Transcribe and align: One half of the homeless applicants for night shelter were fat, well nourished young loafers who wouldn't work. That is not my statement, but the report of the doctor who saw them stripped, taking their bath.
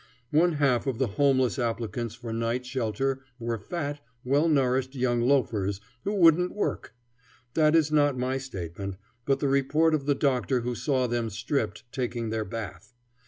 One 0.31 0.53
half 0.53 0.87
of 0.87 0.97
the 0.97 1.05
homeless 1.05 1.59
applicants 1.59 2.15
for 2.15 2.33
night 2.33 2.65
shelter 2.65 3.21
were 3.39 3.59
fat, 3.59 3.99
well 4.25 4.49
nourished 4.49 4.95
young 4.95 5.21
loafers 5.21 5.79
who 6.05 6.15
wouldn't 6.15 6.55
work. 6.55 6.95
That 7.53 7.75
is 7.75 7.91
not 7.91 8.17
my 8.17 8.39
statement, 8.39 8.95
but 9.27 9.37
the 9.41 9.47
report 9.47 9.93
of 9.93 10.07
the 10.07 10.15
doctor 10.15 10.61
who 10.61 10.73
saw 10.73 11.05
them 11.05 11.29
stripped, 11.29 11.83
taking 11.91 12.31
their 12.31 12.45
bath. 12.45 12.93